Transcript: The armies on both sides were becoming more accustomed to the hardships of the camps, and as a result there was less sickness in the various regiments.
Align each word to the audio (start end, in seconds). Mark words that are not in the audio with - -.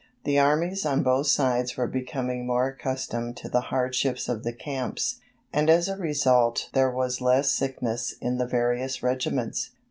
The 0.23 0.39
armies 0.39 0.83
on 0.83 1.03
both 1.03 1.27
sides 1.27 1.77
were 1.77 1.85
becoming 1.85 2.43
more 2.47 2.67
accustomed 2.69 3.37
to 3.37 3.49
the 3.49 3.61
hardships 3.69 4.27
of 4.27 4.41
the 4.41 4.51
camps, 4.51 5.19
and 5.53 5.69
as 5.69 5.87
a 5.87 5.95
result 5.95 6.69
there 6.73 6.89
was 6.89 7.21
less 7.21 7.51
sickness 7.51 8.15
in 8.19 8.39
the 8.39 8.47
various 8.47 9.03
regiments. 9.03 9.69